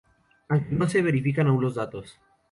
Aunque 0.49 0.73
no 0.79 0.87
se 0.89 1.03
verifican 1.03 1.45
aun 1.47 1.61
los 1.61 1.75
datos. 1.75 2.19